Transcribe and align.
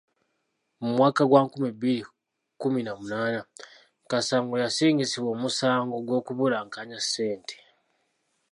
Mu 0.81 0.87
mwaka 0.95 1.21
gwa 1.29 1.39
nkumi 1.45 1.69
bbiri 1.75 2.01
mu 2.07 2.11
kkumi 2.55 2.79
na 2.83 2.91
munaana, 2.99 3.41
Kasango 4.11 4.53
yasingisibwa 4.63 5.29
omusango 5.35 5.95
gw'okubulankanya 6.07 6.99
ssente. 7.05 7.55